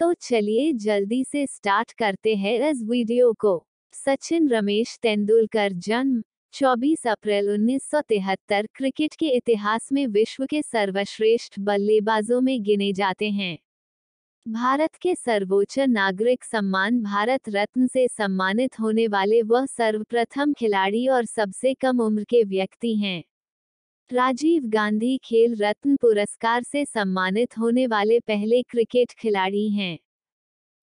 [0.00, 7.06] तो चलिए जल्दी से स्टार्ट करते हैं इस वीडियो को। सचिन रमेश तेंदुलकर जन्म 24
[7.06, 13.58] अप्रैल 1973 क्रिकेट के इतिहास में विश्व के सर्वश्रेष्ठ बल्लेबाजों में गिने जाते हैं।
[14.46, 21.24] भारत के सर्वोच्च नागरिक सम्मान भारत रत्न से सम्मानित होने वाले वह सर्वप्रथम खिलाड़ी और
[21.24, 23.22] सबसे कम उम्र के व्यक्ति हैं।
[24.14, 29.98] राजीव गांधी खेल रत्न पुरस्कार से सम्मानित होने वाले पहले क्रिकेट खिलाड़ी हैं।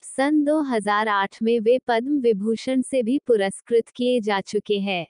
[0.01, 5.07] सन 2008 में वे पद्म विभूषण से भी पुरस्कृत किए जा चुके हैं।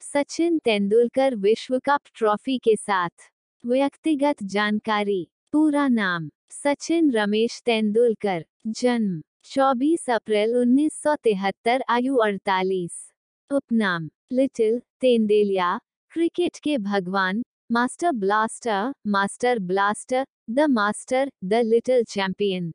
[0.00, 3.32] सचिन तेंदुलकर विश्व कप ट्रॉफी के साथ।
[3.66, 13.12] व्यक्तिगत जानकारी, पूरा नाम, सचिन रमेश तेंदुलकर, जन्म 24 अप्रैल 1973 आयु 48
[13.50, 15.80] उपनाम, लिटिल, तेंदेलिया
[16.16, 22.72] क्रिकेट के भगवान, master blaster master blaster, the master, the little champion.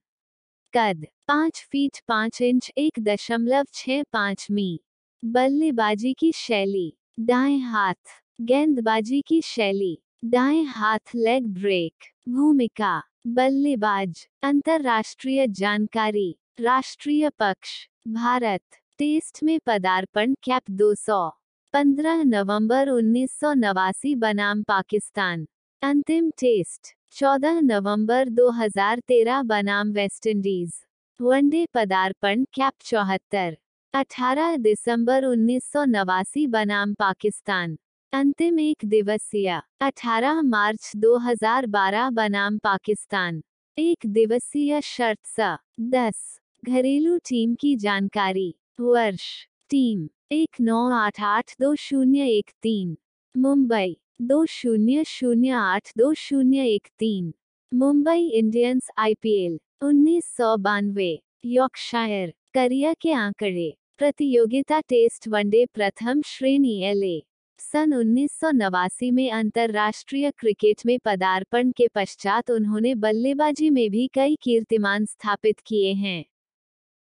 [0.73, 4.79] कद, पाँच फीट पाँच इंच, एक दशमलव छः पाँच मी।
[5.25, 11.93] बल्लेबाजी की शैली, दाएँ हाथ, गेंदबाजी की शैली, दाएँ हाथ लेग ब्रेक
[12.29, 18.61] भूमिका, बल्लेबाज, अंतरराष्ट्रीय जानकारी, राष्ट्रीय पक्ष, भारत,
[18.97, 21.40] टेस्ट में पदार्पण, कैप 200
[21.73, 25.45] 15 नवंबर उन्नीस सौ नवासी बनाम पाकिस्तान।
[25.81, 30.73] अंतिम टेस्ट 14 नवंबर 2013 बनाम वेस्टइंडीज
[31.19, 33.57] वनडे पदार्पण, कैप चौहत्तर।
[33.93, 37.77] 18 दिसंबर उन्नीस सौ नवासी बनाम पाकिस्तान।
[38.13, 43.43] अंतिम एक दिवसीय 18 मार्च 2012 बनाम पाकिस्तान।
[43.77, 51.55] एक दिवसीय शर्त स 10 घरेलू टीम की जानकारी, वर्ष, टीम। एक नौ आठ आठ
[51.61, 52.97] दो शून्य एक तीन।
[53.37, 57.33] मुंबई, दो शून्य शून्य आठ दो शून्य एक तीन।
[57.73, 66.81] मुंबई इंडियंस आईपीएल, उन्नीस सौ बानवे। यॉर्कशायर, करिया के आंकड़े। प्रतियोगिता टेस्ट वनडे प्रथम श्रेणी
[66.83, 67.23] एलए।
[67.59, 74.09] सन उन्नीस सौ नवासी में अंतर्राष्ट्रीय क्रिकेट में पदार्पण के पश्चात उन्होंने बल्लेबाजी में भी
[74.13, 76.25] कई कीर्तिमान स्थापित किए हैं।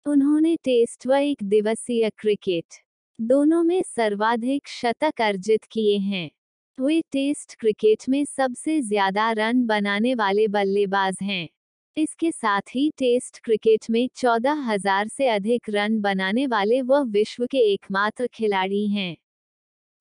[0.06, 2.85] उन्होंने टेस्ट व एक दिवसीय क्रिकेट
[3.18, 6.30] दोनों में सर्वाधिक शतक अर्जित किए हैं।
[6.78, 11.48] वे टेस्ट क्रिकेट में सबसे ज़्यादा रन बनाने वाले बल्लेबाज हैं।
[11.96, 17.46] इसके साथ ही टेस्ट क्रिकेट में चौदह हज़ार से अधिक रन बनाने वाले वह विश्व
[17.46, 19.16] के एकमात्र खिलाड़ी हैं।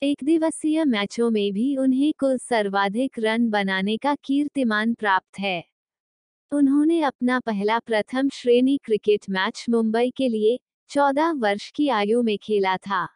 [0.01, 5.63] एक दिवसीय मैचों में भी उन्हें कुल सर्वाधिक रन बनाने का कीर्तिमान प्राप्त है।
[6.51, 10.57] उन्होंने अपना पहला प्रथम श्रेणी क्रिकेट मैच मुंबई के लिए
[10.89, 13.07] चौदह वर्ष की आयु में खेला था।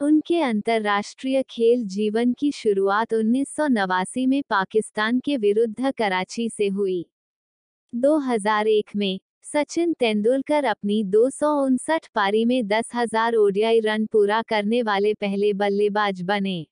[0.00, 3.56] उनके अंतर्राष्ट्रीय खेल जीवन की शुरुआत उन्नीस
[4.18, 7.04] में पाकिस्तान के विरुद्ध कराची से हुई।
[7.92, 14.42] 2001 में, सचिन तेंदुलकर अपनी दो सौ उनसठ पारी में दस हज़ार ओडियाई रन पूरा
[14.42, 16.66] करने वाले पहले बल्लेबाज बने।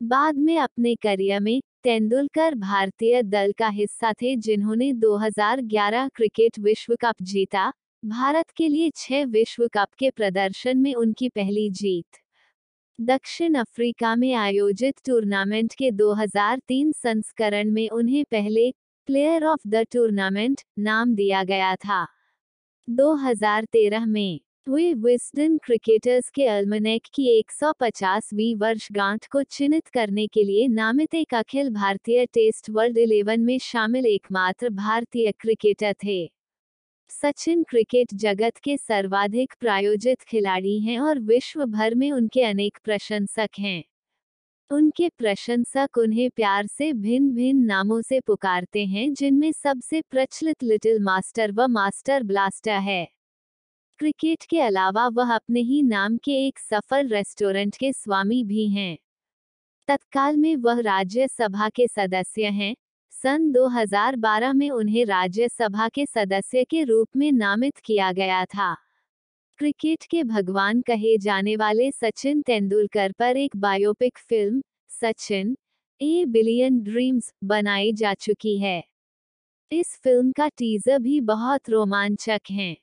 [0.00, 6.96] बाद में अपने करियर में, तेंदुलकर भारतीय दल का हिस्सा थे जिन्होंने 2011 क्रिकेट विश्व
[7.00, 7.72] कप जीता
[8.04, 12.16] भारत के लिए छह विश्व कप के प्रदर्शन में उनकी पहली जीत।
[13.00, 18.70] दक्षिण अफ्रीका में आयोजित टूर्नामेंट के 2003 संस्करण में उन्हें पहले
[19.06, 22.06] प्लेयर ऑफ़ द टूर्नामेंट नाम दिया गया था।
[22.88, 30.68] 2013 में वे विस्डन क्रिकेटर्स के अल्मनेक की 150वीं वर्षगांठ को चिन्हित करने के लिए
[30.68, 36.39] नामित एक Akhil Bharatiya test world eleven में शामिल एकमात्र भारतीय क्रिकेटर थे।
[37.10, 43.48] सचिन क्रिकेट जगत के सर्वाधिक प्रायोजित खिलाड़ी हैं और विश्व भर में उनके अनेक प्रशंसक
[43.58, 43.84] हैं।
[44.70, 51.00] उनके प्रशंसक उन्हें प्यार से भिन्न भिन्न नामों से पुकारते हैं, जिनमें सबसे प्रचलित लिटिल
[51.00, 53.08] मास्टर व मास्टर ब्लास्टर है।
[53.98, 58.98] क्रिकेट के अलावा वह अपने ही नाम के एक सफल रेस्टोरेंट के स्वामी भी हैं।
[59.88, 62.76] तत्काल में वह राज्यसभा के सदस्य हैं।
[63.22, 68.76] सन 2012 में उन्हें राज्यसभा के सदस्य के रूप में नामित किया गया था।
[69.58, 75.56] क्रिकेट के भगवान कहे जाने वाले सचिन तेंदुलकर पर एक biopic film Sachin
[76.00, 78.84] a billion dreams बनाई जा चुकी है।
[79.72, 82.76] इस फ़िल्म का टीजर भी बहुत रोमांचक है।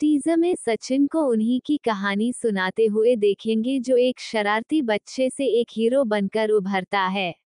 [0.00, 5.46] टीजर में सचिन को उन्हीं की कहानी सुनाते हुए देखेंगे जो एक शरारती बच्चे से
[5.60, 7.47] एक हीरो बनकर उभरता है।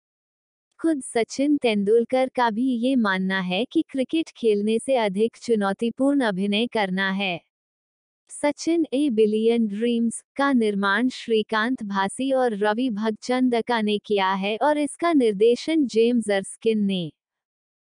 [0.79, 6.67] खुद सचिन तेंदुलकर का भी ये मानना है कि क्रिकेट खेलने से अधिक चुनौतीपूर्ण अभिनय
[6.67, 7.39] करना है।
[8.29, 14.77] सचिन ए बिलियन ड्रीम्स का निर्माण श्रीकांत भासी और रवि भगचंदका ने किया है और
[14.77, 17.11] इसका निर्देशन जेम्स अर्स्किन ने।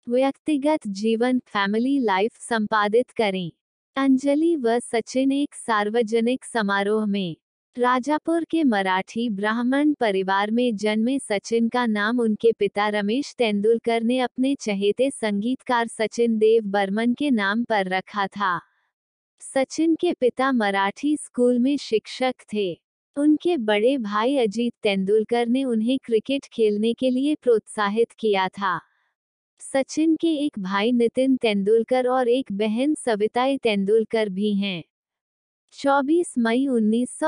[0.08, 3.52] व्यक्तिगत जीवन, फैमिली लाइफ संपादित करें।
[3.96, 7.36] अंजलि व सचिन एक सार्वजनिक समारोह में
[7.78, 14.20] राजापुर के मराठी ब्राह्मण परिवार में जन्मे सचिन का नाम उनके पिता रमेश तेंदुलकर ने
[14.20, 18.62] अपने चहेते संगीतकार सचिन देव बर्मन के नाम पर रखा था।
[19.40, 22.82] सचिन के पिता मराठी स्कूल में शिक्षक थे।
[23.18, 28.80] उनके बड़े भाई अजीत तेंदुलकर ने उन्हें क्रिकेट खेलने के लिए प्रोत्साहित किया था।
[29.60, 34.84] सचिन के एक भाई नितिन तेंदुलकर और एक बहन सविताई तेंदुलकर भी हैं।
[35.74, 37.20] 24 मई उन्नीस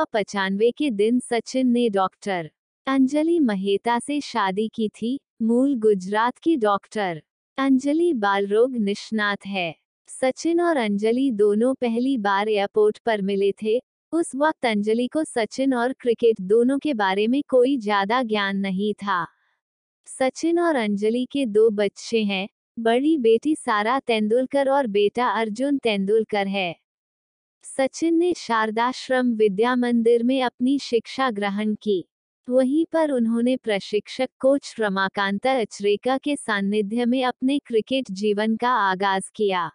[0.78, 2.50] के दिन सचिन ने डॉक्टर
[2.88, 7.22] अंजलि महेता से शादी की थी। मूल गुजरात की डॉक्टर
[7.58, 9.76] अंजलि बालरोग निष्णात है।
[10.10, 13.82] सचिन और अंजलि दोनों पहली बार एयरपोर्ट पर मिले थे।
[14.14, 18.94] उस वक्त अंजलि को सचिन और क्रिकेट दोनों के बारे में कोई ज़्यादा ज्ञान नहीं
[18.94, 19.28] था।
[20.08, 22.48] सचिन और अंजलि के दो बच्चे हैं।
[22.80, 26.85] बड़ी बेटी सारा तेंदुलकर और बेटा अर्जुन तेंदुलकर है।
[27.66, 32.04] सचिन ने शारदाश्रम विद्या मंदिर में अपनी शिक्षा ग्रहण की।
[32.48, 39.32] वहीं पर उन्होंने प्रशिक्षक कोच रमाकांता अचरेका के सानिध्य में अपने क्रिकेट जीवन का आगाज़
[39.36, 39.68] किया।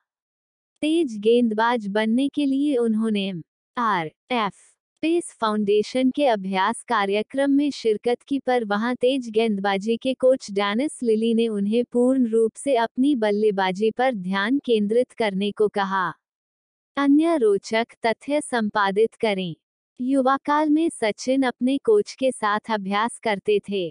[0.82, 3.32] तेज गेंदबाज बनने के लिए उन्होंने
[3.76, 10.14] आर एफ़ स्पेस फाउंडेशन के अभ्यास कार्यक्रम में शिरकत की, पर वहाँ तेज गेंदबाजी के
[10.14, 15.68] कोच डैनिस लिली ने उन्हें पूर्ण रूप से अपनी बल्लेबाजी पर ध्यान केंद्रित करने को
[15.68, 16.19] कहा।
[16.96, 19.54] अन्य रोचक तथ्य संपादित करें।
[20.00, 23.82] युवा काल में सचिन अपने कोच के साथ अभ्यास करते थे।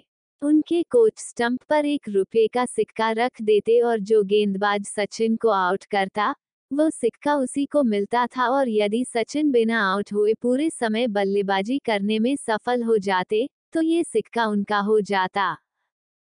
[0.42, 5.48] उनके कोच स्टंप पर एक रुपये का सिक्का रख देते और जो गेंदबाज सचिन को
[5.48, 6.34] आउट करता,
[6.70, 11.78] वो सिक्का उसी को मिलता था और यदि सचिन बिना आउट हुए पूरे समय बल्लेबाजी
[11.78, 15.56] करने में सफल हो जाते तो ये सिक्का उनका हो जाता।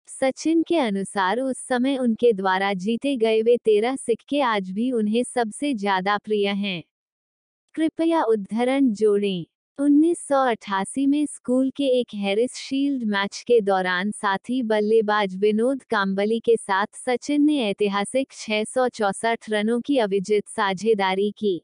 [0.08, 5.22] सचिन के अनुसार उस समय उनके द्वारा जीते गए वे तेरह सिक्के आज भी उन्हें
[5.24, 6.82] सबसे ज़्यादा प्रिय हैं।
[7.74, 9.46] कृपया उद्धरण जोड़ें।
[9.78, 16.56] 1988 में स्कूल के एक हैरिस शील्ड मैच के दौरान साथी बल्लेबाज विनोद काम्बली के
[16.56, 21.60] साथ सचिन ने ऐतिहासिक 664 रनों की अविजित साझेदारी की।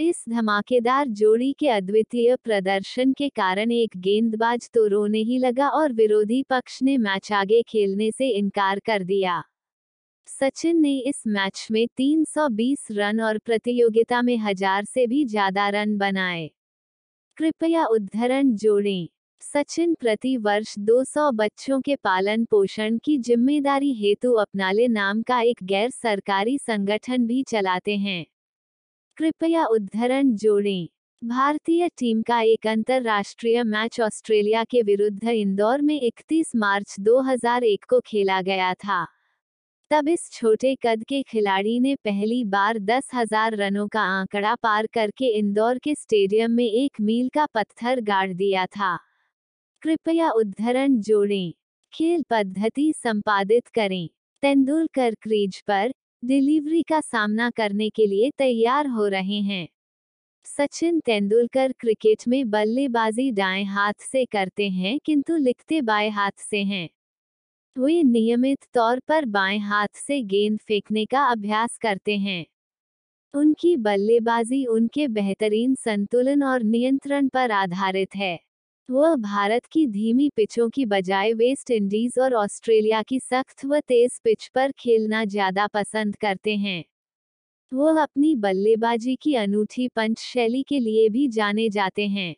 [0.00, 5.92] इस धमाकेदार जोड़ी के अद्वितीय प्रदर्शन के कारण एक गेंदबाज तो रोने ही लगा और
[5.92, 9.42] विरोधी पक्ष ने मैच आगे खेलने से इनकार कर दिया।
[10.28, 15.96] सचिन ने इस मैच में 320 रन और प्रतियोगिता में हज़ार से भी ज़्यादा रन
[15.98, 16.50] बनाए।
[17.38, 19.08] कृपया उद्धरण जोड़ें।
[19.42, 25.64] सचिन प्रति वर्ष 200 बच्चों के पालन पोषण की ज़िम्मेदारी हेतु अपनाले नाम का एक
[25.64, 28.24] गैर सरकारी संगठन भी चलाते हैं।
[29.18, 30.88] कृपया उद्धरण जोड़ें।
[31.22, 38.00] भारतीय टीम का एक अंतरराष्ट्रीय मैच ऑस्ट्रेलिया के विरुद्ध इंदौर में 31 मार्च 2001 को
[38.00, 39.06] खेला गया था।
[39.90, 44.86] तब इस छोटे कद के खिलाड़ी ने पहली बार दस हज़ार रनों का आंकड़ा पार
[44.86, 48.96] करके इंदौर के स्टेडियम में एक मील का पत्थर गाड़ दिया था।
[49.82, 51.52] कृपया उद्धरण जोड़ें।
[51.92, 54.08] खेल पद्धति संपादित करें।
[54.42, 55.92] तेंदुलकर क्रीज पर
[56.24, 59.68] डिलीवरी का सामना करने के लिए तैयार हो रहे हैं।
[60.46, 66.62] सचिन तेंदुलकर क्रिकेट में बल्लेबाजी दाएँ हाथ से करते हैं किंतु लिखते बाएँ हाथ से
[66.64, 66.88] हैं।
[67.76, 72.46] वे नियमित तौर पर बाएँ हाथ से गेंद फेंकने का अभ्यास करते हैं।
[73.34, 78.38] उनकी बल्लेबाजी उनके बेहतरीन संतुलन और नियंत्रण पर आधारित है।
[78.88, 84.18] वह भारत की धीमी पिचों की बजाय वेस्ट इंडीज और ऑस्ट्रेलिया की सख्त व तेज
[84.24, 86.84] पिच पर खेलना ज़्यादा पसंद करते हैं।
[87.72, 92.34] वह अपनी बल्लेबाजी की अनूठी पंच शैली के लिए भी जाने जाते हैं।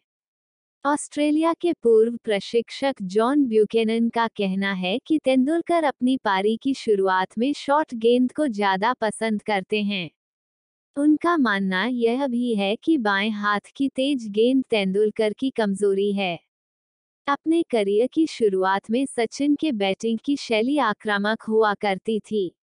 [0.84, 7.38] ऑस्ट्रेलिया के पूर्व प्रशिक्षक जॉन ब्यूकेनन का कहना है कि तेंदुलकर अपनी पारी की शुरुआत
[7.38, 10.10] में शॉर्ट गेंद को ज़्यादा पसंद करते हैं।
[10.96, 16.40] उनका मानना यह भी है कि बाएँ हाथ की तेज गेंद तेंदुलकर की कमज़ोरी है।
[17.26, 22.56] अपने करियर की शुरुआत में सचिन के बैटिंग की शैली आक्रामक हुआ करती थी।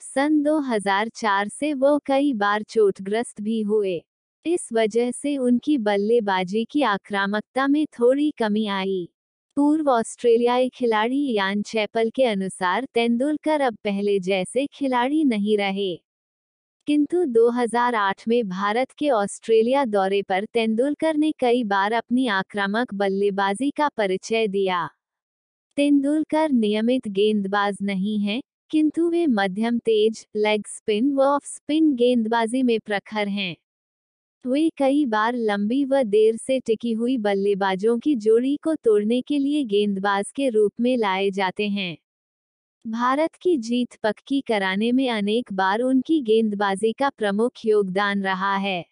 [0.00, 4.04] सन 2004 से वो कई बार चोटग्रस्त भी हुए।
[4.46, 9.08] इस वजह से उनकी बल्लेबाजी की आक्रामकता में थोड़ी कमी आई।
[9.56, 16.11] पूर्व ऑस्ट्रेलियाई खिलाड़ी यान चैपल के अनुसार तेंदुलकर अब पहले जैसे खिलाड़ी नहीं रहे।
[16.88, 23.70] किंतु 2008 में भारत के ऑस्ट्रेलिया दौरे पर तेंदुलकर ने कई बार अपनी आक्रामक बल्लेबाजी
[23.70, 24.88] का परिचय दिया।
[25.76, 32.62] तेंदुलकर नियमित गेंदबाज नहीं हैं, किंतु वे मध्यम तेज लेग स्पिन व ऑफ़ स्पिन गेंदबाजी
[32.62, 33.56] में प्रखर हैं।
[34.44, 39.38] वे कई बार लंबी व देर से टिकी हुई बल्लेबाजों की जोड़ी को तोड़ने के
[39.38, 41.96] लिए गेंदबाज के रूप में लाए जाते हैं।
[42.86, 48.84] भारत की जीत पक्की कराने में अनेक बार उनकी गेंदबाजी का प्रमुख योगदान रहा है।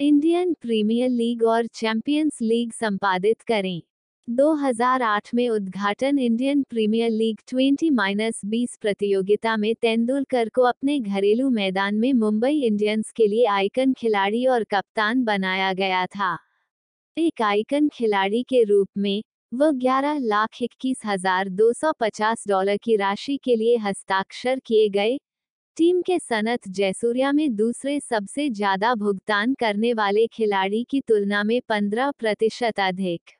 [0.00, 3.82] इंडियन प्रीमियर लीग और चैंपियंस लीग संपादित करें।
[4.28, 12.12] 2008 में उद्घाटन इंडियन प्रीमियर लीग 20-20 प्रतियोगिता में तेंदुलकर को अपने घरेलू मैदान में
[12.12, 16.38] मुंबई इंडियंस के लिए आइकन खिलाड़ी और कप्तान बनाया गया था।
[17.16, 22.76] एक आइकन खिलाड़ी के रूप में वह ग्यारह लाख इक्कीस हज़ार दो सौ पचास डॉलर
[22.76, 25.16] की राशि के लिए हस्ताक्षर किए गए।
[25.76, 31.60] टीम के सनत जयसूर्या में दूसरे सबसे ज़्यादा भुगतान करने वाले खिलाड़ी की तुलना में
[31.68, 33.30] 15 प्रतिशत अधिक।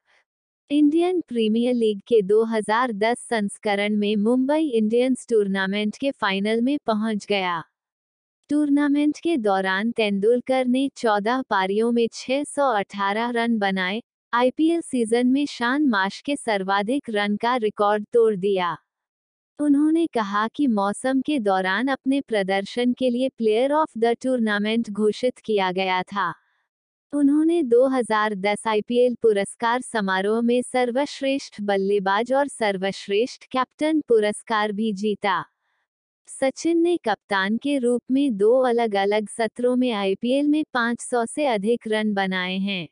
[0.71, 7.63] इंडियन प्रीमियर लीग के 2010 संस्करण में मुंबई इंडियंस टूर्नामेंट के फाइनल में पहुँच गया।
[8.51, 15.87] टूर्नामेंट के दौरान तेंदुलकर ने 14 पारियों में 618 रन बनाए आईपीएल सीज़न में शान
[15.87, 18.77] माश के सर्वाधिक रन का रिकॉर्ड तोड़ दिया।
[19.61, 25.39] उन्होंने कहा कि मौसम के दौरान अपने प्रदर्शन के लिए प्लेयर ऑफ़ द टूर्नामेंट घोषित
[25.39, 26.35] किया गया था।
[27.13, 35.45] उन्होंने 2010 आईपीएल पुरस्कार समारोह में सर्वश्रेष्ठ बल्लेबाज और सर्वश्रेष्ठ कैप्टन पुरस्कार भी जीता।
[36.29, 41.47] सचिन ने कप्तान के रूप में दो अलग अलग सत्रों में आईपीएल में 500 से
[41.47, 42.89] अधिक रन बनाए हैं।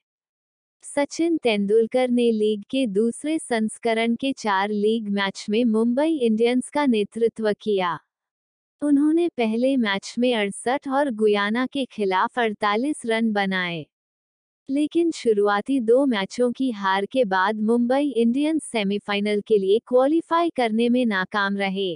[0.87, 6.87] सचिन तेंदुलकर ने लीग के दूसरे संस्करण के चार लीग मैच में मुंबई इंडियंस का
[6.87, 7.99] नेतृत्व किया।
[8.83, 13.87] उन्होंने पहले मैच में अड़सठ और गुयाना के खिलाफ 48 रन बनाए।
[14.71, 20.89] लेकिन शुरुआती दो मैचों की हार के बाद मुंबई इंडियंस सेमीफाइनल के लिए क्वालिफाई करने
[20.89, 21.95] में नाकाम रहे।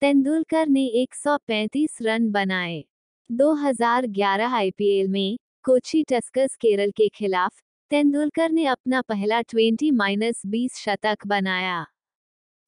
[0.00, 2.84] तेंदुलकर ने 135 रन बनाए।
[3.32, 11.84] 2011 आईपीएल में कोची टस्कर्स केरल के खिलाफ तेंदुलकर ने अपना पहला 20-20 शतक बनाया।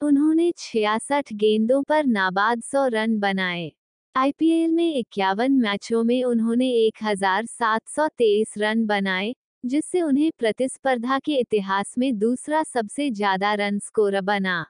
[0.00, 3.71] उन्होंने छियासठ गेंदों पर नाबाद 100 रन बनाए।
[4.14, 12.19] आईपीएल में इक्यावन मैचों में उन्होंने 1723 रन बनाए, जिससे उन्हें प्रतिस्पर्धा के इतिहास में
[12.19, 14.64] दूसरा सबसे ज़्यादा रन स्कोर बना।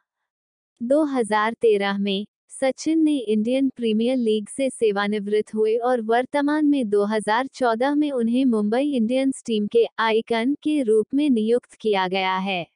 [0.81, 2.27] 2013 में
[2.61, 8.91] सचिन ने इंडियन प्रीमियर लीग से सेवानिवृत्त हुए और वर्तमान में 2014 में उन्हें मुंबई
[8.93, 12.67] इंडियंस टीम के आइकन के रूप में नियुक्त किया गया है।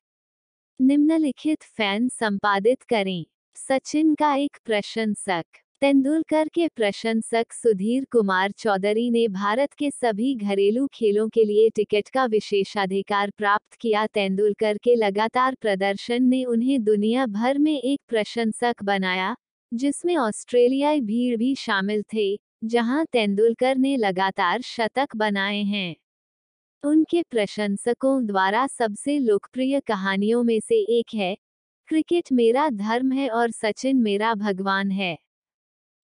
[0.80, 3.24] निम्नलिखित फ़ैन संपादित करें।
[3.56, 5.44] सचिन का एक प्रशंसक,
[5.80, 12.08] तेंदुलकर के प्रशंसक सुधीर कुमार चौधरी ने भारत के सभी घरेलू खेलों के लिए टिकट
[12.08, 18.74] का विशेषाधिकार प्राप्त किया। तेंदुलकर के लगातार प्रदर्शन ने उन्हें दुनिया भर में एक प्रशंसक
[18.82, 19.36] बनाया।
[19.72, 25.96] जिसमें ऑस्ट्रेलियाई भीड़ भी शामिल थे, जहाँ तेंदुलकर ने लगातार शतक बनाए हैं।
[26.84, 31.36] उनके प्रशंसकों द्वारा सबसे लोकप्रिय कहानियों में से एक है,
[31.88, 35.16] क्रिकेट मेरा धर्म है और सचिन मेरा भगवान है।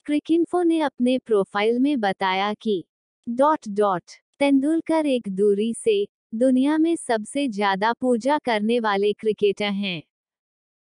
[0.06, 2.84] क्रिकिनफो ने अपने प्रोफ़ाइल में बताया कि,
[3.28, 4.02] डॉट डॉट,
[4.40, 10.02] तेंदुलकर एक दूरी से दुनिया में सबसे ज़्यादा पूजा करने वाले क्रिकेटर हैं।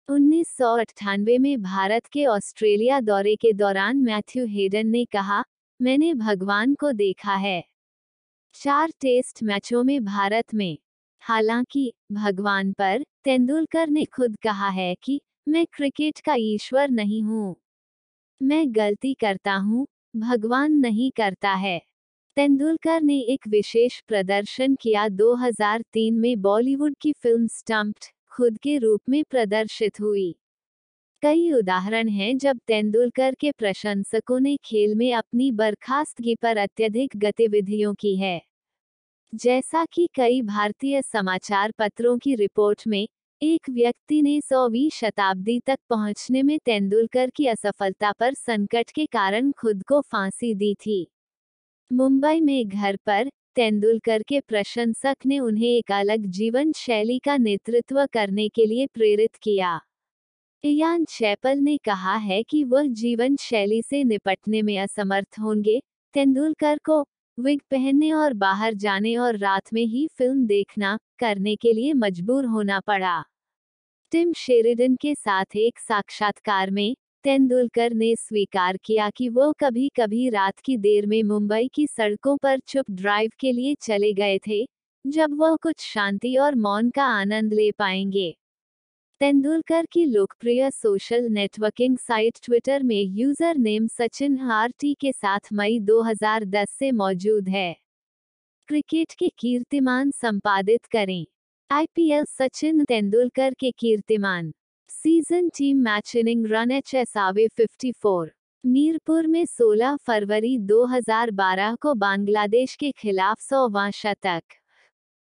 [0.09, 5.45] उन्नीस सौ अट्ठानवे में भारत के ऑस्ट्रेलिया दौरे के दौरान मैथ्यू हेडन ने कहा,
[5.83, 7.65] मैंने भगवान को देखा है।
[8.55, 10.79] चार टेस्ट मैचों में भारत में।
[11.21, 17.57] हालाँकि, भगवान पर तेंदुलकर ने खुद कहा है कि मैं क्रिकेट का ईश्वर नहीं हूँ।
[18.43, 21.83] मैं गलती करता हूँ, भगवान नहीं करता है।
[22.37, 29.01] तेंदुलकर ने एक विशेष प्रदर्शन किया 2003 में बॉलीवुड की फ़िल्म स्टम्प्ड खुद के रूप
[29.09, 30.37] में प्रदर्शित हुई।
[31.23, 37.95] कई उदाहरण हैं जब तेंदुलकर के प्रशंसकों ने खेल में अपनी बर्खास्तगी पर अत्यधिक गतिविधियों
[37.95, 38.43] की है।
[39.35, 43.09] जैसा कि कई भारतीय समाचार पत्रों की रिपोर्ट में,
[43.43, 49.53] एक व्यक्ति ने सौवीं शताब्दी तक पहुँचने में तेंदुलकर की असफलता पर संकट के कारण
[49.53, 51.07] खुद को फांसी दी थी।
[51.93, 58.07] मुंबई में घर पर तेंदुलकर के प्रशंसक ने उन्हें एक अलग जीवन शैली का नेतृत्व
[58.07, 59.81] करने के लिए प्रेरित किया।
[60.65, 65.81] इयान चैपल ने कहा है कि वह जीवन शैली से निपटने में असमर्थ होंगे।
[66.15, 67.05] तेंदुलकर को
[67.39, 72.45] विग पहनने और बाहर जाने और रात में ही फ़िल्म देखना, करने के लिए मजबूर
[72.47, 73.23] होना पड़ा।
[74.13, 80.29] टिम शेरिडन के साथ एक साक्षात्कार में तेंदुलकर ने स्वीकार किया कि वो कभी कभी
[80.29, 84.67] रात की देर में मुंबई की सड़कों पर चुप ड्राइव के लिए चले गए थे,
[85.07, 88.37] जब वह कुछ शांति और मौन का आनंद ले पाएँगे।
[89.21, 95.79] तेंदुलकर की लोकप्रिय सोशल नेटवर्किंग साइट ट्विटर में यूज़र नेम सचिन आरटी के साथ मई
[95.81, 97.77] 2010 से मौजूद है।
[98.69, 101.27] क्रिकेट के कीर्तिमान संपादित करें।
[101.71, 104.53] आईपीएल सचिन तेंदुलकर के कीर्तिमान।
[104.93, 108.31] Season team match inning run H S आवे 54
[108.65, 114.43] मीरपुर में 16 फरवरी 2012 को बांग्लादेश के खिलाफ सौवा शतक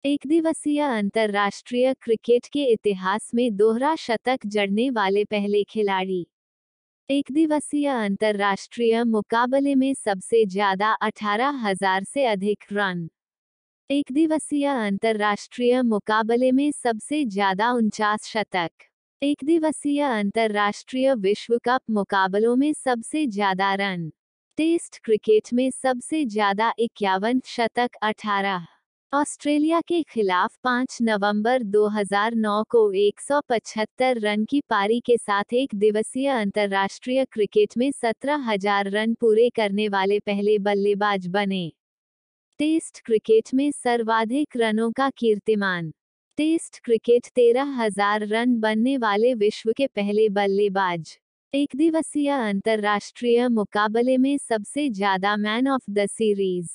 [0.05, 6.27] एक दिवसीय अंतर्राष्ट्रीय क्रिकेट के इतिहास में दोहरा शतक जड़ने वाले पहले खिलाड़ी।
[7.11, 13.09] एक दिवसीय अंतर्राष्ट्रीय मुकाबले में सबसे ज़्यादा अठारह हज़ार से अधिक रन।
[13.91, 18.94] एक दिवसीय अंतर्राष्ट्रीय मुकाबले में सबसे ज़्यादा उनचास शतक।
[19.25, 24.09] एक दिवसीय अंतर्राष्ट्रीय विश्व कप मुकाबलों में सबसे ज़्यादा रन।
[24.59, 28.67] टेस्ट क्रिकेट में सबसे ज़्यादा इक्यावन शतक 18
[29.13, 36.29] ऑस्ट्रेलिया के खिलाफ 5 नवंबर 2009 को 175 रन की पारी के साथ एक दिवसीय
[36.29, 41.69] अंतर्राष्ट्रीय क्रिकेट में 17,000 रन पूरे करने वाले पहले बल्लेबाज बने।
[42.61, 45.93] टेस्ट क्रिकेट में सर्वाधिक रनों का कीर्तिमान।
[46.39, 51.17] टेस्ट क्रिकेट, तेरह हज़ार रन बनने वाले विश्व के पहले बल्लेबाज।
[51.53, 56.71] एक दिवसीय अंतर्राष्ट्रीय मुकाबले में सबसे ज़्यादा मैन ऑफ़ द सीरीज़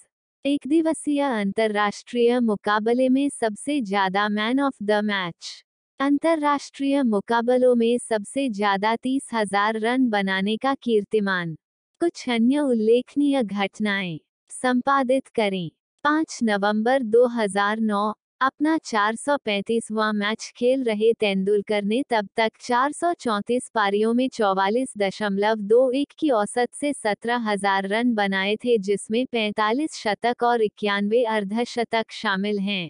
[0.45, 5.51] एक दिवसीय अंतर्राष्ट्रीय मुकाबले में सबसे ज़्यादा मैन ऑफ़ द मैच
[5.99, 11.53] अंतर्राष्ट्रीय मुकाबलों में सबसे ज़्यादा तीस हज़ार रन बनाने का कीर्तिमान।
[12.01, 14.19] कुछ अन्य उल्लेखनीय घटनाएँ।
[14.51, 15.69] संपादित करें।
[16.05, 18.11] 5 नवंबर 2009
[18.41, 25.91] अपना 435वां मैच खेल रहे तेंदुलकर ने तब तक 434 पारियों में चौवालीस दशमलव दो
[25.91, 32.11] एक की औसत से सत्रह हज़ार रन बनाए थे जिसमें 45 शतक और इक्यानवे अर्धशतक
[32.11, 32.89] शामिल हैं।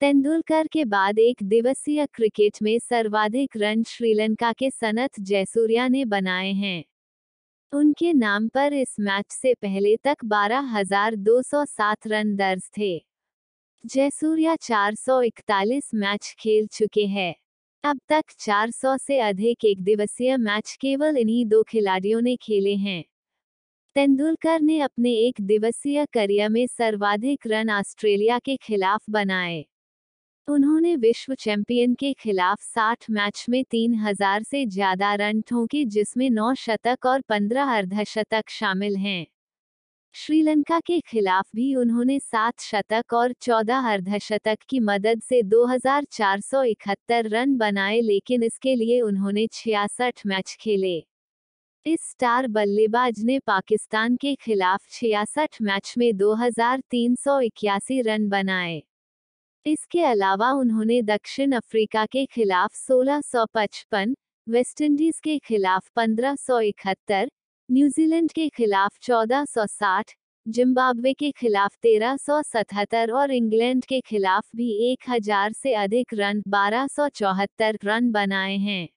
[0.00, 6.52] तेंदुलकर के बाद एक दिवसीय क्रिकेट में सर्वाधिक रन श्रीलंका के सनत जयसूर्या ने बनाए
[6.52, 6.84] हैं।
[7.72, 13.07] उनके नाम पर इस मैच से पहले तक 12,207 रन दर्ज थे।
[13.84, 17.34] जयसूर्या 441 मैच खेल चुके हैं।
[17.84, 23.04] अब तक 400 से अधिक एक दिवसीय मैच केवल इन्हीं दो खिलाड़ियों ने खेले हैं।
[23.96, 29.64] तेंदुलकर ने अपने एक दिवसीय करियर में सर्वाधिक रन ऑस्ट्रेलिया के खिलाफ बनाए।
[30.48, 36.54] उन्होंने विश्व चैंपियन के खिलाफ 60 मैच में 3000 से ज़्यादा रन ठोंके जिसमें 9
[36.54, 39.26] शतक और 15 अर्धशतक शामिल हैं।
[40.14, 47.56] श्रीलंका के खिलाफ भी उन्होंने सात शतक और चौदह अर्धशतक की मदद से 2471 रन
[47.56, 50.96] बनाए लेकिन इसके लिए उन्होंने छियासठ मैच खेले।
[51.86, 58.82] इस स्टार बल्लेबाज ने पाकिस्तान के खिलाफ छियासठ मैच में 2381 रन बनाए।
[59.66, 64.14] इसके अलावा उन्होंने दक्षिण अफ्रीका के खिलाफ 1655,
[64.46, 67.28] वेस्टइंडीज के खिलाफ 1571,
[67.70, 70.04] न्यूजीलैंड के खिलाफ 1460,
[70.46, 78.12] जिम्बाब्वे के खिलाफ 1377 और इंग्लैंड के खिलाफ भी 1000 से अधिक रन 1274 रन
[78.12, 78.88] बनाए हैं।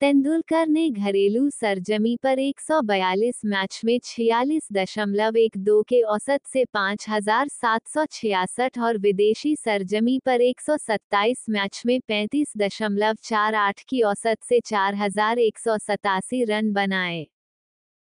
[0.00, 6.64] तेंदुलकर ने घरेलू सरजमी पर 142 मैच में छियालीस दशमलव एक दो के औसत से
[6.64, 14.60] 5,766 और विदेशी सरजमी पर 127 मैच में 35 दशमलव चार आठ की औसत से
[14.60, 17.26] 4,187 रन बनाए।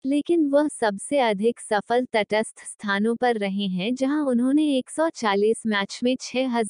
[0.04, 6.14] लेकिन वह सबसे अधिक सफल तटस्थ स्थानों पर रहे हैं जहाँ उन्होंने 140 मैच में
[6.20, 6.60] छह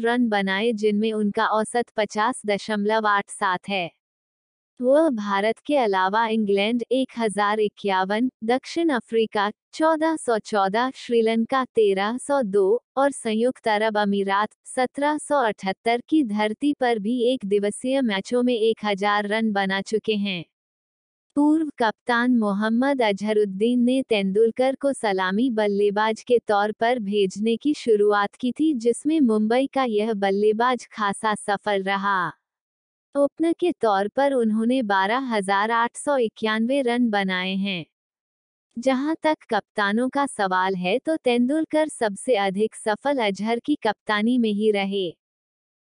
[0.00, 3.90] रन बनाए, जिनमें उनका औसत पचास दशमलव आठ सात है।
[4.80, 12.16] वह भारत के अलावा इंग्लैंड एक हज़ार इक्यावन, दक्षिण अफ्रीका चौदह सौ चौदह, श्रीलंका तेरह
[12.18, 18.00] सौ दो और संयुक्त अरब अमीरात सत्रह सौ अठहत्तर की धरती पर भी एक दिवसीय
[18.02, 20.44] मैचों में एक हज़ार रन बना चुके हैं।
[21.36, 28.34] पूर्व कप्तान मोहम्मद अजहरुद्दीन ने तेंदुलकर को सलामी बल्लेबाज के तौर पर भेजने की शुरुआत
[28.34, 32.32] की थी, जिसमें मुंबई का यह बल्लेबाज खासा सफल रहा।
[33.14, 35.18] ओपनर के तौर पर उन्होंने बारह
[36.82, 37.84] रन बनाए हैं।
[38.76, 44.52] जहाँ तक कप्तानों का सवाल है तो तेंदुलकर सबसे अधिक सफल अजहर की कप्तानी में
[44.52, 45.19] ही रहे।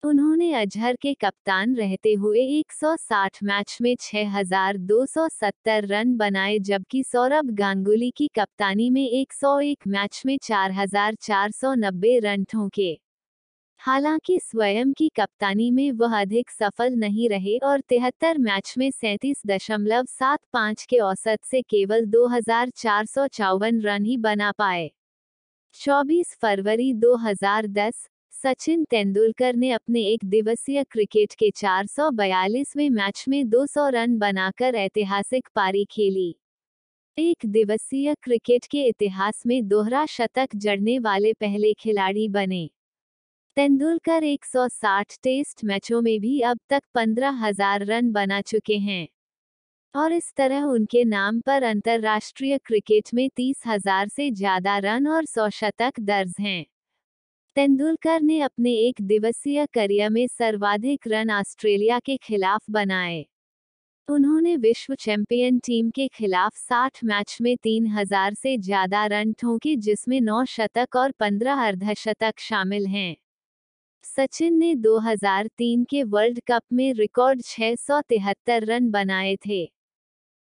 [0.03, 8.09] उन्होंने अजहर के कप्तान रहते हुए 160 मैच में 6,270 रन बनाए जबकि सौरभ गांगुली
[8.11, 12.89] की कप्तानी में 101 मैच में 4,490 रन ठोंके।
[13.81, 19.41] हालाँकि स्वयं की कप्तानी में वह अधिक सफल नहीं रहे और तिहत्तर मैच में सैंतीस
[19.47, 24.51] दशमलव सात पाँच के औसत से केवल दो हज़ार चार सौ चौवन रन ही बना
[24.51, 24.89] पाए।
[25.75, 28.07] 24 फरवरी 2010
[28.43, 35.47] सचिन तेंदुलकर ने अपने एक दिवसीय क्रिकेट के 442वें मैच में 200 रन बनाकर ऐतिहासिक
[35.55, 36.35] पारी खेली।
[37.17, 42.69] एक दिवसीय क्रिकेट के इतिहास में दोहरा शतक जड़ने वाले पहले खिलाड़ी बने।
[43.55, 49.07] तेंदुलकर 160 टेस्ट मैचों में भी अब तक 15,000 रन बना चुके हैं।
[49.95, 55.25] और इस तरह उनके नाम पर अंतर्राष्ट्रीय क्रिकेट में तीस हज़ार से ज़्यादा रन और
[55.25, 56.65] सौ शतक दर्ज हैं।
[57.57, 63.25] तेंदुलकर ने अपने एक दिवसीय करियर में सर्वाधिक रन ऑस्ट्रेलिया के खिलाफ बनाए।
[64.09, 70.21] उन्होंने विश्व चैंपियन टीम के खिलाफ 60 मैच में 3000 से ज़्यादा रन ठोंके, जिसमें
[70.21, 73.17] 9 शतक और 15 अर्धशतक शामिल हैं।
[74.03, 77.75] सचिन ने 2003 के वर्ल्ड कप में रिकॉर्ड छह
[78.49, 79.76] रन बनाए थे।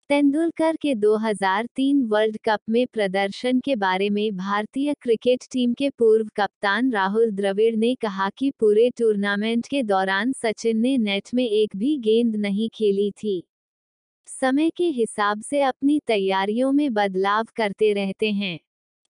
[0.09, 6.29] तेंदुलकर के 2003 वर्ल्ड कप में प्रदर्शन के बारे में भारतीय क्रिकेट टीम के पूर्व
[6.37, 11.77] कप्तान राहुल द्रविड़ ने कहा कि पूरे टूर्नामेंट के दौरान सचिन ने नेट में एक
[11.77, 13.49] भी गेंद नहीं खेली थी।
[14.27, 18.61] समय के हिसाब से अपनी तैयारियों में बदलाव करते रहते हैं।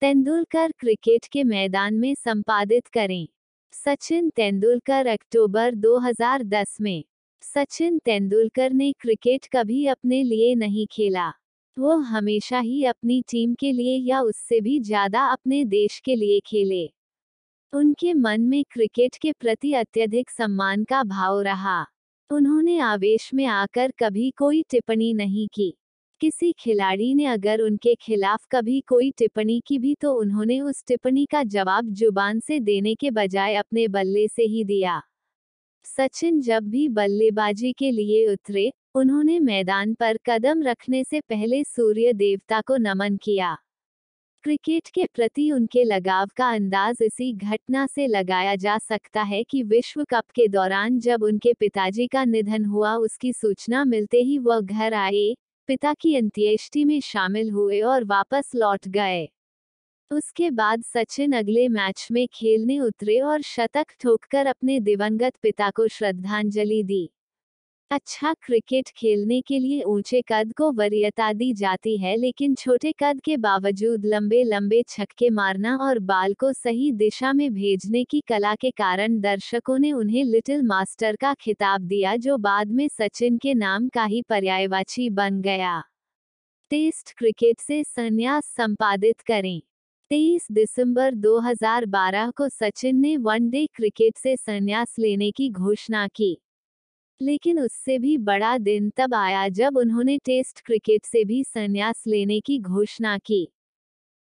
[0.01, 3.29] तेंदुलकर क्रिकेट के मैदान में संपादित करें।
[3.73, 7.05] सचिन तेंदुलकर अक्टूबर 2010 में
[7.45, 11.29] सचिन तेंदुलकर ने क्रिकेट कभी अपने लिए नहीं खेला।
[11.77, 16.41] वो हमेशा ही अपनी टीम के लिए या उससे भी ज़्यादा अपने देश के लिए
[16.47, 16.85] खेले।
[17.73, 21.81] उनके मन में क्रिकेट के प्रति अत्यधिक सम्मान का भाव रहा।
[22.31, 25.73] उन्होंने आवेश में आकर कभी कोई टिप्पणी नहीं की।
[26.21, 31.27] किसी खिलाड़ी ने अगर उनके खिलाफ कभी कोई टिप्पणी की भी तो उन्होंने उस टिप्पणी
[31.27, 35.03] का जवाब ज़ुबान से देने के बजाय अपने बल्ले से ही दिया।
[35.87, 42.13] सचिन जब भी बल्लेबाजी के लिए उतरे, उन्होंने मैदान पर कदम रखने से पहले सूर्य
[42.13, 43.57] देवता को नमन किया।
[44.43, 49.63] क्रिकेट के प्रति उनके लगाव का अंदाज इसी घटना से लगाया जा सकता है कि
[49.63, 54.61] विश्व कप के दौरान जब उनके पिताजी का निधन हुआ, उसकी सूचना मिलते ही वह
[54.61, 55.35] घर आए,
[55.67, 59.29] पिता की अंत्येष्टि में शामिल हुए और वापस लौट गए।
[60.11, 65.89] उसके बाद सचिन अगले मैच में खेलने उतरे और शतक ठोककर अपने दिवंगत पिता को
[65.89, 67.09] श्रद्धांजलि दी।
[67.91, 73.21] अच्छा क्रिकेट खेलने के लिए ऊँचे कद को वरीयता दी जाती है, लेकिन छोटे कद
[73.21, 78.55] के बावजूद लंबे लंबे छक्के मारना और बाल को सही दिशा में भेजने की कला
[78.55, 83.55] के कारण दर्शकों ने उन्हें लिटिल मास्टर का खिताब दिया, जो बाद में सचिन के
[83.55, 85.83] नाम का ही पर्यायवाची बन गया।
[86.71, 89.63] टेस्ट क्रिकेट से संन्यास संपादित करें।
[90.11, 96.39] 23 दिसंबर 2012 को सचिन ने वनडे क्रिकेट से संन्यास लेने की घोषणा की।
[97.21, 102.41] लेकिन उससे भी बड़ा दिन तब आया जब उन्होंने टेस्ट क्रिकेट से भी संन्यास लेने
[102.41, 103.49] की घोषणा की।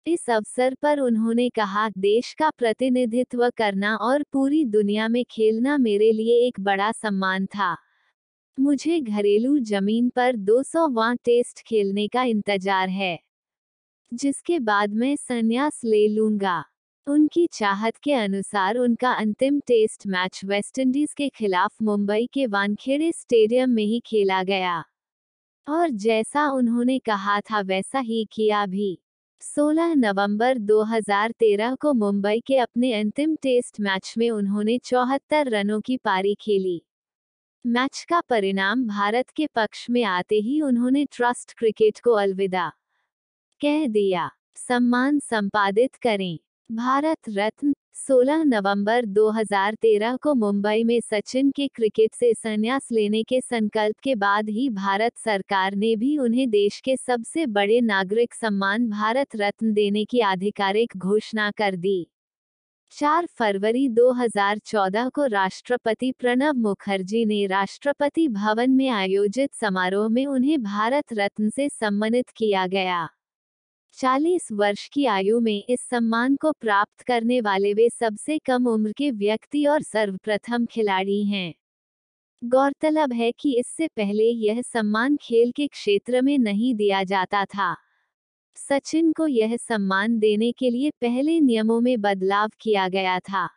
[0.05, 6.11] इस अवसर पर उन्होंने कहा, देश का प्रतिनिधित्व करना और पूरी दुनिया में खेलना मेरे
[6.11, 7.75] लिए एक बड़ा सम्मान था।
[8.57, 13.28] मुझे घरेलू ज़मीन पर 200 वां टेस्ट खेलने का इंतज़ार है।
[14.13, 16.65] जिसके बाद मैं संन्यास ले लूँगा।
[17.07, 23.69] उनकी चाहत के अनुसार उनका अंतिम टेस्ट मैच वेस्टइंडीज के खिलाफ मुंबई के वानखेड़े स्टेडियम
[23.69, 24.83] में ही खेला गया।
[25.69, 28.99] और जैसा उन्होंने कहा था, वैसा ही किया भी।
[29.41, 35.97] 16 नवंबर 2013 को मुंबई के अपने अंतिम टेस्ट मैच में उन्होंने चौहत्तर रनों की
[35.97, 36.81] पारी खेली।
[37.65, 42.71] मैच का परिणाम भारत के पक्ष में आते ही उन्होंने ट्रस्ट क्रिकेट को अलविदा।
[43.61, 46.37] कह दिया, सम्मान संपादित करें।
[46.69, 53.41] भारत रत्न 16 नवंबर 2013 को मुंबई में सचिन के क्रिकेट से संन्यास लेने के
[53.41, 58.89] संकल्प के बाद ही भारत सरकार ने भी उन्हें देश के सबसे बड़े नागरिक सम्मान
[58.89, 62.07] भारत रत्न देने की आधिकारिक घोषणा कर दी।
[62.91, 70.61] 4 फरवरी 2014 को राष्ट्रपति प्रणब मुखर्जी ने राष्ट्रपति भवन में आयोजित समारोह में उन्हें
[70.63, 73.09] भारत रत्न से सम्मानित किया गया।
[73.93, 78.91] 40 वर्ष की आयु में इस सम्मान को प्राप्त करने वाले वे सबसे कम उम्र
[78.91, 81.53] के व्यक्ति और सर्वप्रथम खिलाड़ी हैं।
[82.43, 87.75] गौरतलब है कि इससे पहले यह सम्मान खेल के क्षेत्र में नहीं दिया जाता था।
[88.55, 93.49] सचिन को यह सम्मान देने के लिए पहले नियमों में बदलाव किया गया था।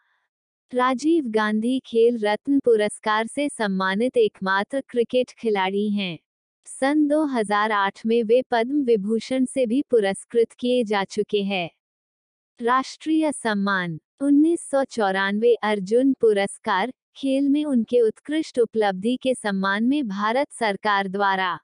[0.75, 6.19] राजीव गांधी खेल रत्न पुरस्कार से सम्मानित एकमात्र क्रिकेट खिलाड़ी हैं।
[6.67, 11.71] सन 2008 में वे पद्म विभूषण से भी पुरस्कृत किए जा चुके हैं।
[12.63, 20.09] राष्ट्रीय सम्मान, उन्नीस सौ चौरानवे अर्जुन पुरस्कार, खेल में उनके उत्कृष्ट उपलब्धि के सम्मान में
[20.09, 21.59] भारत सरकार द्वारा।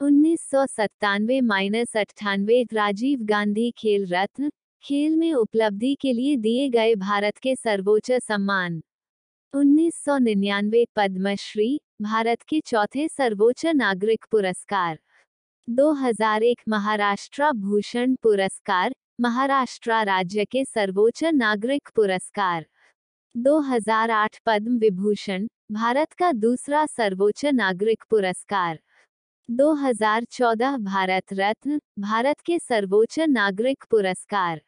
[0.00, 4.50] उन्नीस सौ सत्तानवे माइनस अट्ठानवे राजीव गांधी खेल रत्न,
[4.82, 8.82] खेल में उपलब्धि के लिए दिए गए भारत के सर्वोच्च सम्मान।
[9.54, 14.98] उन्नीस सौ निन्यानवे पद्मश्री भारत के चौथे सर्वोच्च नागरिक पुरस्कार।
[15.70, 22.66] 2001 महाराष्ट्र भूषण पुरस्कार, महाराष्ट्र राज्य के सर्वोच्च नागरिक पुरस्कार।
[23.36, 28.78] 2008 पद्म विभूषण, भारत का दूसरा सर्वोच्च नागरिक पुरस्कार।
[29.50, 34.62] 2014 भारत रत्न, भारत के सर्वोच्च नागरिक पुरस्कार।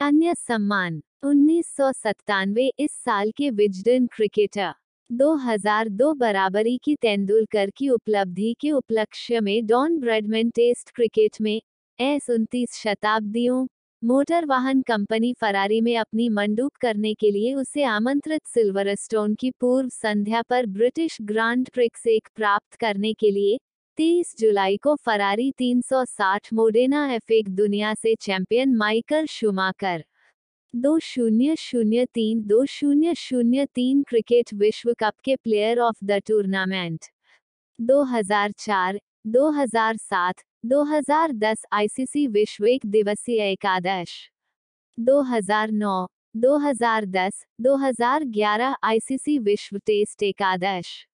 [0.00, 4.74] अन्य सम्मान, उन्नीस सौ सतानवे इस साल के विजडन क्रिकेटर।
[5.10, 11.60] 2002 बराबरी की तेंदुलकर की उपलब्धि के उपलक्ष्य में डॉन ब्रेडमैन टेस्ट क्रिकेट में
[11.98, 13.66] एस उनतीस शताब्दियों
[14.02, 19.88] मोटर वाहन कंपनी फरारी में अपनी मंडूक करने के लिए उसे आमंत्रित सिल्वरस्टोन की पूर्व
[19.88, 23.58] संध्या पर ब्रिटिश ग्रांड प्रिक्स एक प्राप्त करने के लिए
[23.98, 30.04] 30 जुलाई को फरारी 360 मोडेना एफ़ एक दुनिया से चैंपियन माइकल शुमाकर।
[30.74, 36.12] दो शून्य शून्य तीन दो शून्य शून्य तीन क्रिकेट विश्व कप के player of the
[36.12, 37.04] tournament.
[37.78, 44.30] 2004, 2007, 2010 ICC विश्व एक दिवसीय एकादश।
[44.98, 46.06] 2009,
[46.36, 51.06] 2010, 2011 आईसीसी विश्व टेस्ट एकादश।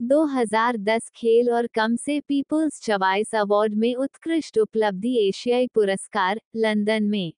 [0.00, 7.32] 2010 खेल और कम से पीपुल्स चवाइस अवार्ड में उत्कृष्ट उपलब्धि एशियाई पुरस्कार लंदन में।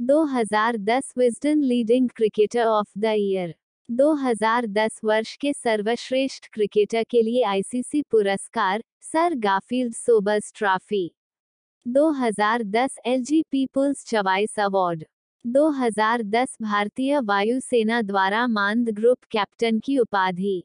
[0.00, 3.52] 2010 Wisden leading cricketer of the year
[3.88, 11.02] 2010 वर्ष के सर्वश्रेष्ठ क्रिकेटर के लिए आईसीसी पुरस्कार, sir Garfield Sobers trophy
[11.86, 15.04] 2010 LG people's choice award
[15.44, 20.62] 2010 भारतीय वायुसेना द्वारा मानद ग्रुप कैप्टन की उपाधि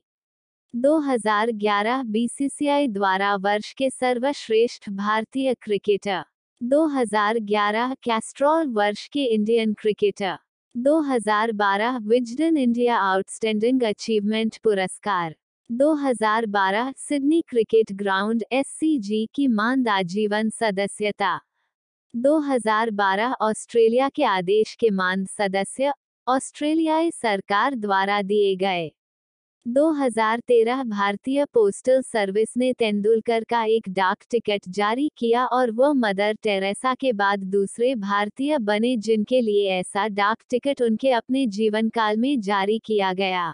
[0.74, 6.24] 2011 बीसीसीआई द्वारा वर्ष के सर्वश्रेष्ठ भारतीय क्रिकेटर।
[6.62, 10.38] 2011 कैस्ट्रॉल वर्ष के Indian cricketer
[10.76, 15.36] 2012 Wisden India outstanding achievement पुरस्कार
[15.70, 21.39] 2012 सिडनी क्रिकेट ग्राउंड एससीजी की मानद आजीवन सदस्यता
[22.13, 25.91] 2012 ऑस्ट्रेलिया के आदेश के मानद सदस्य,
[26.28, 28.91] ऑस्ट्रेलियाई सरकार द्वारा दिए गए।
[29.65, 36.34] 2013 भारतीय पोस्टल सर्विस ने तेंदुलकर का एक डाक टिकट जारी किया और वह मदर
[36.43, 42.17] टेरेसा के बाद दूसरे भारतीय बने जिनके लिए ऐसा डाक टिकट उनके अपने जीवन काल
[42.17, 43.54] में जारी किया गया।